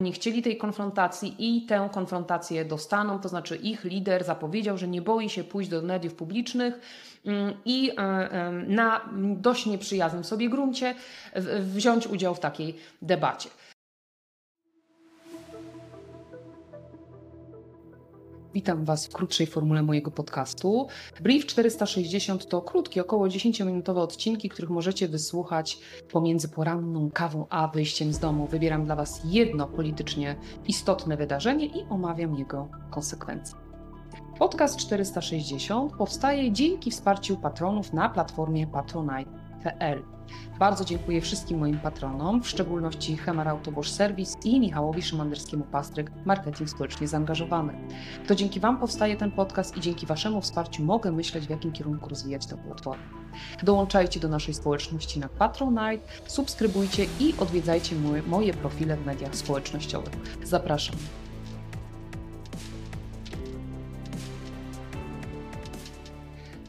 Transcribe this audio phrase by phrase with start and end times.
[0.00, 5.02] nie chcieli tej konfrontacji i tę konfrontację dostaną, to znaczy ich lider zapowiedział, że nie
[5.02, 6.80] boi się pójść do mediów publicznych
[7.26, 9.00] mm, i e, e, na
[9.36, 10.94] dość nieprzyjaznym sobie gruncie
[11.60, 13.48] wziąć udział w takiej debacie.
[18.54, 20.86] Witam Was w krótszej formule mojego podcastu.
[21.20, 25.78] Brief 460 to krótkie, około 10-minutowe odcinki, których możecie wysłuchać
[26.12, 28.46] pomiędzy poranną kawą a wyjściem z domu.
[28.46, 30.36] Wybieram dla Was jedno politycznie
[30.68, 33.56] istotne wydarzenie i omawiam jego konsekwencje.
[34.38, 38.66] Podcast 460 powstaje dzięki wsparciu patronów na platformie
[40.58, 47.08] Bardzo dziękuję wszystkim moim patronom, w szczególności Hemar Autobosz Service i Michałowi Szymanderskiemu-Pastryk, marketing społecznie
[47.08, 47.72] zaangażowany.
[48.26, 52.08] To dzięki Wam powstaje ten podcast i dzięki Waszemu wsparciu mogę myśleć, w jakim kierunku
[52.08, 53.02] rozwijać tę platformę.
[53.62, 60.14] Dołączajcie do naszej społeczności na Patronite, subskrybujcie i odwiedzajcie moje, moje profile w mediach społecznościowych.
[60.44, 60.96] Zapraszam.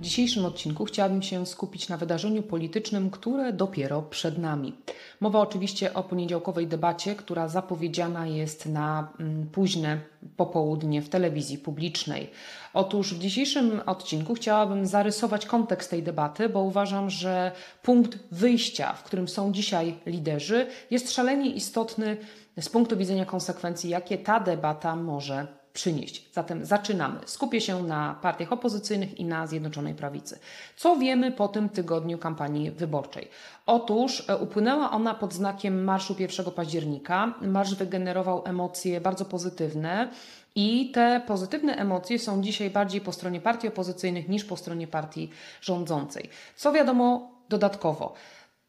[0.01, 4.73] W dzisiejszym odcinku chciałabym się skupić na wydarzeniu politycznym, które dopiero przed nami.
[5.19, 9.99] Mowa oczywiście o poniedziałkowej debacie, która zapowiedziana jest na mm, późne
[10.37, 12.29] popołudnie w telewizji publicznej.
[12.73, 19.03] Otóż w dzisiejszym odcinku chciałabym zarysować kontekst tej debaty, bo uważam, że punkt wyjścia, w
[19.03, 22.17] którym są dzisiaj liderzy, jest szalenie istotny
[22.59, 26.33] z punktu widzenia konsekwencji, jakie ta debata może przynieść.
[26.33, 27.19] Zatem zaczynamy.
[27.25, 30.39] Skupię się na partiach opozycyjnych i na Zjednoczonej Prawicy.
[30.75, 33.27] Co wiemy po tym tygodniu kampanii wyborczej?
[33.65, 37.33] Otóż e, upłynęła ona pod znakiem marszu 1 października.
[37.41, 40.09] Marsz wygenerował emocje bardzo pozytywne.
[40.55, 45.29] I te pozytywne emocje są dzisiaj bardziej po stronie partii opozycyjnych niż po stronie partii
[45.61, 46.29] rządzącej.
[46.55, 48.13] Co wiadomo dodatkowo?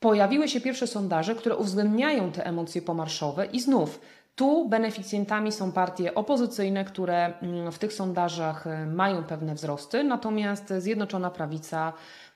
[0.00, 4.00] Pojawiły się pierwsze sondaże, które uwzględniają te emocje pomarszowe i znów
[4.34, 10.72] tu beneficjentami są partie opozycyjne, które mm, w tych sondażach e, mają pewne wzrosty, natomiast
[10.78, 11.92] Zjednoczona Prawica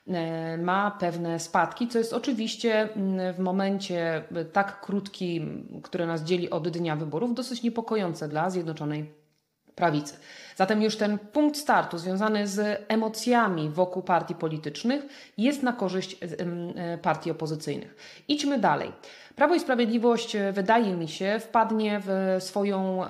[0.07, 6.23] e, ma pewne spadki, co jest oczywiście mm, w momencie e, tak krótkim, który nas
[6.23, 9.26] dzieli od dnia wyborów, dosyć niepokojące dla Zjednoczonej
[9.77, 10.13] Prawicy.
[10.55, 15.05] Zatem już ten punkt startu związany z emocjami wokół partii politycznych
[15.37, 16.17] jest na korzyść
[17.01, 17.95] partii opozycyjnych.
[18.27, 18.91] Idźmy dalej.
[19.35, 23.05] Prawo i Sprawiedliwość, e, wydaje mi się, wpadnie w swoją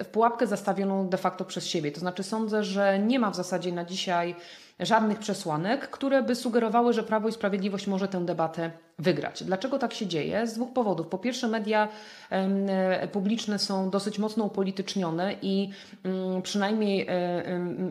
[0.00, 1.92] w pułapkę zastawioną de facto przez siebie.
[1.92, 4.36] To znaczy sądzę, że nie ma w zasadzie na dzisiaj
[4.80, 9.44] żadnych przesłanek, które by sugerowały, że Prawo i Sprawiedliwość może tę debatę wygrać.
[9.44, 10.46] Dlaczego tak się dzieje?
[10.46, 11.06] Z dwóch powodów.
[11.06, 11.88] Po pierwsze, media
[12.30, 15.70] e, publiczne są dosyć mocno upolitycznione i
[16.04, 17.42] mm, przynajmniej e,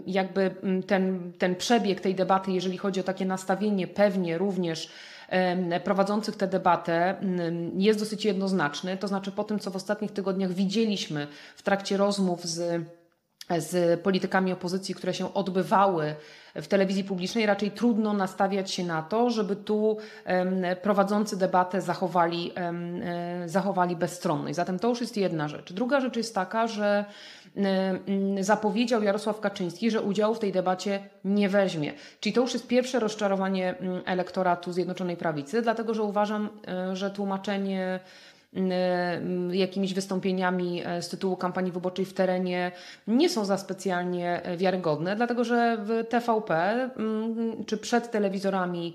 [0.08, 0.56] jakby
[0.88, 4.90] ten, ten przebieg tej debaty, jeżeli chodzi o takie nastawienie, pewnie również
[5.84, 7.16] prowadzących tę debatę
[7.78, 8.98] jest dosyć jednoznaczny.
[8.98, 12.84] To znaczy, po tym, co w ostatnich tygodniach widzieliśmy w trakcie rozmów z
[13.58, 16.16] z politykami opozycji, które się odbywały
[16.56, 19.98] w telewizji publicznej, raczej trudno nastawiać się na to, żeby tu
[20.82, 24.56] prowadzący debatę zachowali, e, zachowali bezstronność.
[24.56, 25.74] Zatem to już jest jedna rzecz.
[25.74, 27.06] Druga rzecz jest taka, że
[28.40, 31.94] zapowiedział Jarosław Kaczyński, że udziału w tej debacie nie weźmie.
[32.20, 38.00] Czyli to już jest pierwsze rozczarowanie elektoratu Zjednoczonej Prawicy, dlatego że uważam, e, że tłumaczenie
[39.52, 42.72] jakimiś wystąpieniami e, z tytułu kampanii wyborczej w terenie
[43.08, 46.90] nie są za specjalnie e, wiarygodne, dlatego że w TVP
[47.66, 48.94] czy przed telewizorami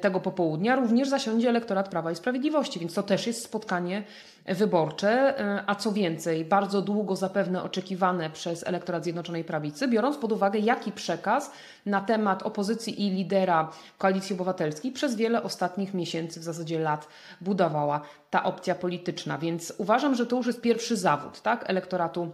[0.00, 4.02] tego popołudnia również zasiądzie elektorat Prawa i Sprawiedliwości, więc to też jest spotkanie
[4.46, 10.32] wyborcze, e, a co więcej, bardzo długo zapewne oczekiwane przez elektorat Zjednoczonej Prawicy, biorąc pod
[10.32, 11.50] uwagę, jaki przekaz
[11.86, 17.08] na temat opozycji i lidera Koalicji Obywatelskiej przez wiele ostatnich miesięcy, w zasadzie lat,
[17.40, 18.00] budowała
[18.32, 19.38] ta opcja polityczna.
[19.38, 22.30] Więc uważam, że to już jest pierwszy zawód tak, elektoratu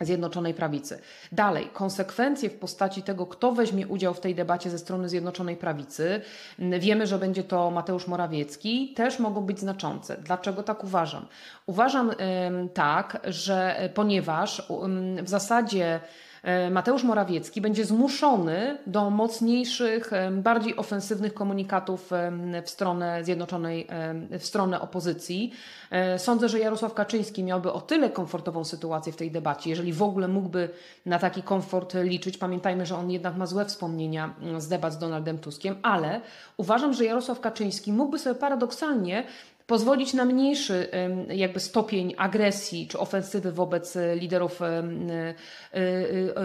[0.00, 0.98] Zjednoczonej Prawicy.
[1.32, 6.20] Dalej, konsekwencje w postaci tego, kto weźmie udział w tej debacie ze strony Zjednoczonej Prawicy,
[6.58, 10.16] wiemy, że będzie to Mateusz Morawiecki, też mogą być znaczące.
[10.16, 11.26] Dlaczego tak uważam?
[11.66, 12.12] Uważam
[12.74, 14.68] tak, że ponieważ
[15.22, 16.00] w zasadzie
[16.35, 16.35] E,
[16.70, 22.32] Mateusz Morawiecki będzie zmuszony do mocniejszych, e, bardziej ofensywnych komunikatów e,
[22.62, 23.86] w stronę Zjednoczonej,
[24.38, 25.52] w stronę opozycji.
[26.16, 30.28] Sądzę, że Jarosław Kaczyński miałby o tyle komfortową sytuację w tej debacie, jeżeli w ogóle
[30.28, 30.68] mógłby
[31.06, 32.38] na taki komfort liczyć.
[32.38, 36.20] Pamiętajmy, że on jednak ma złe wspomnienia z debat z Donaldem Tuskiem, ale
[36.56, 39.24] uważam, że Jarosław Kaczyński mógłby sobie paradoksalnie
[39.66, 40.88] pozwolić na mniejszy
[41.28, 44.60] jakby stopień agresji czy ofensywy wobec liderów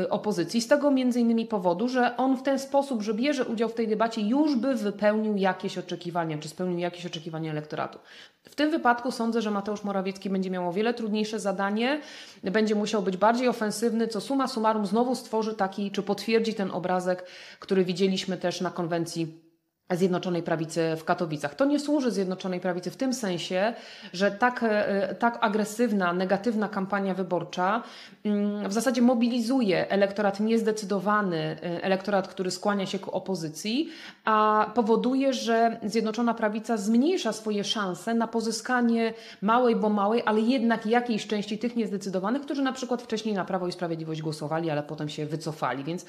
[0.09, 0.61] opozycji.
[0.61, 3.87] Z tego między innymi powodu, że on w ten sposób, że bierze udział w tej
[3.87, 7.99] debacie, już by wypełnił jakieś oczekiwania, czy spełnił jakieś oczekiwania elektoratu.
[8.43, 12.01] W tym wypadku sądzę, że Mateusz Morawiecki będzie miał o wiele trudniejsze zadanie,
[12.43, 17.25] będzie musiał być bardziej ofensywny, co suma summarum znowu stworzy taki, czy potwierdzi ten obrazek,
[17.59, 19.50] który widzieliśmy też na konwencji
[19.95, 21.55] Zjednoczonej Prawicy w Katowicach.
[21.55, 23.73] To nie służy Zjednoczonej Prawicy w tym sensie,
[24.13, 27.83] że tak, e, tak agresywna, negatywna kampania wyborcza
[28.25, 33.89] mm, w zasadzie mobilizuje elektorat niezdecydowany, e, elektorat, który skłania się ku opozycji,
[34.25, 40.85] a powoduje, że Zjednoczona Prawica zmniejsza swoje szanse na pozyskanie małej, bo małej, ale jednak
[40.85, 45.09] jakiejś części tych niezdecydowanych, którzy na przykład wcześniej na Prawo i Sprawiedliwość głosowali, ale potem
[45.09, 45.83] się wycofali.
[45.83, 46.05] Więc,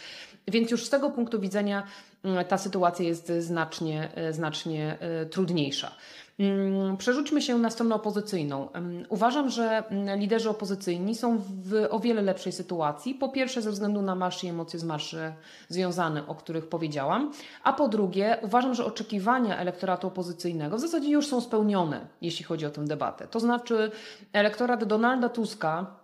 [0.49, 1.83] więc już z tego punktu widzenia
[2.25, 3.33] mm, ta sytuacja jest
[3.73, 5.93] znacznie, e, znacznie e, trudniejsza.
[6.39, 8.69] Mm, przerzućmy się na stronę opozycyjną.
[9.09, 13.15] Uważam, że mm, liderzy opozycyjni są w o wiele lepszej sytuacji.
[13.15, 15.33] Po pierwsze, ze względu na marsz i emocje z marszy
[15.69, 17.33] związane, o których powiedziałam.
[17.63, 22.67] A po drugie, uważam, że oczekiwania elektoratu opozycyjnego w zasadzie już są spełnione, jeśli chodzi
[22.67, 23.29] o tę debatę.
[23.29, 23.91] To znaczy,
[24.33, 26.02] elektorat Donalda Tuska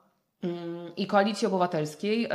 [0.97, 2.29] i Koalicji Obywatelskiej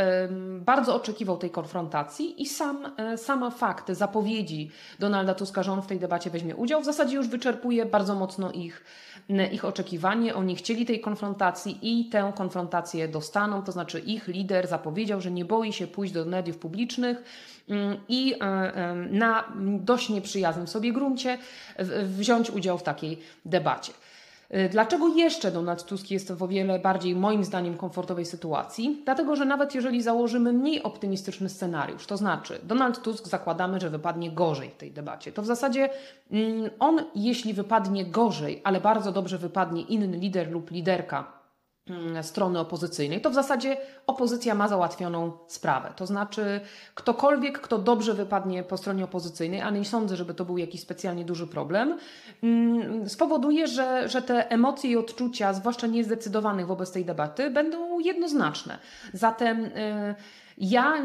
[0.59, 5.87] bardzo oczekiwał tej konfrontacji i sam, e, sama fakt zapowiedzi Donalda Tuska, że on w
[5.87, 8.83] tej debacie weźmie udział, w zasadzie już wyczerpuje bardzo mocno ich,
[9.51, 10.35] ich oczekiwanie.
[10.35, 15.45] Oni chcieli tej konfrontacji i tę konfrontację dostaną, to znaczy ich lider zapowiedział, że nie
[15.45, 17.23] boi się pójść do mediów publicznych
[18.09, 21.37] i e, na dość nieprzyjaznym sobie gruncie
[22.03, 23.93] wziąć udział w takiej debacie.
[24.51, 29.01] Y, dlaczego jeszcze Donald Tusk jest w o wiele bardziej, moim zdaniem, komfortowej sytuacji?
[29.05, 34.31] Dlatego, że nawet jeżeli założymy mniej optymistyczny scenariusz, to znaczy Donald Tusk zakładamy, że wypadnie
[34.31, 35.89] gorzej w tej debacie, to w zasadzie
[36.31, 41.42] mm, on, jeśli wypadnie gorzej, ale bardzo dobrze wypadnie inny lider lub liderka,
[42.21, 43.77] strony opozycyjnej, to w zasadzie
[44.07, 45.93] opozycja ma załatwioną sprawę.
[45.95, 46.61] To znaczy,
[46.95, 51.25] ktokolwiek, kto dobrze wypadnie po stronie opozycyjnej, a nie sądzę, żeby to był jakiś specjalnie
[51.25, 51.97] duży problem,
[52.43, 58.77] mm, spowoduje, że, że te emocje i odczucia, zwłaszcza niezdecydowanych wobec tej debaty, będą jednoznaczne.
[59.13, 59.61] Zatem.
[59.61, 60.15] Yy,
[60.57, 60.97] ja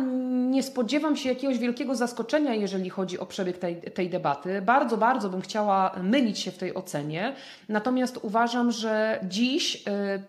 [0.50, 4.62] nie spodziewam się jakiegoś wielkiego zaskoczenia, jeżeli chodzi o przebieg tej, tej debaty.
[4.62, 7.34] Bardzo, bardzo bym chciała mylić się w tej ocenie.
[7.68, 9.80] Natomiast uważam, że dziś y,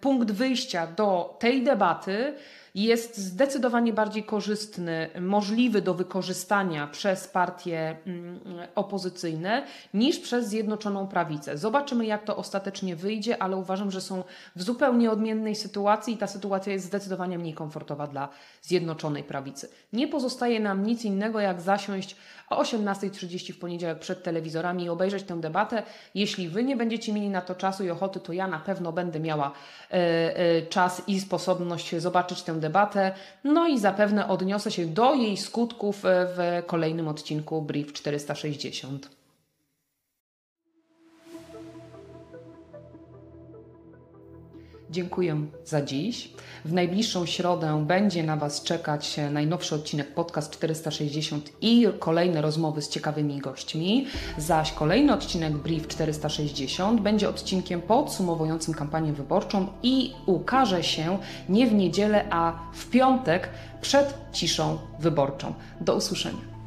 [0.02, 2.34] punkt wyjścia do tej debaty
[2.76, 8.40] jest zdecydowanie bardziej korzystny, możliwy do wykorzystania przez partie mm,
[8.76, 11.58] opozycyjne niż przez Zjednoczoną Prawicę.
[11.58, 14.24] Zobaczymy, jak to ostatecznie wyjdzie, ale uważam, że są
[14.56, 18.30] w zupełnie odmiennej sytuacji i ta sytuacja jest zdecydowanie mniej komfortowa dla
[18.62, 19.70] Zjednoczonej Prawicy.
[19.94, 22.16] Nie pozostaje nam nic innego, jak zasiąść
[22.50, 25.84] o 18.30 w poniedziałek przed telewizorami i obejrzeć tę debatę.
[26.16, 29.20] Jeśli Wy nie będziecie mieli na to czasu i ochoty, to ja na pewno będę
[29.20, 29.52] miała
[29.92, 32.69] e, e, czas i sposobność zobaczyć tę debatę.
[33.44, 39.19] No i zapewne odniosę się do jej skutków e, w kolejnym odcinku Brief 460.
[44.92, 46.30] Dziękuję za dziś.
[46.66, 52.90] W najbliższą środę będzie na Was czekać najnowszy odcinek Podcast 460 i kolejne rozmowy z
[52.90, 54.08] ciekawymi gośćmi.
[54.38, 61.18] Zaś kolejny odcinek Brief 460 będzie odcinkiem podsumowującym kampanię wyborczą i ukaże się
[61.50, 63.50] nie w niedzielę, a w piątek
[63.82, 65.54] przed ciszą wyborczą.
[65.82, 66.59] Do usłyszenia.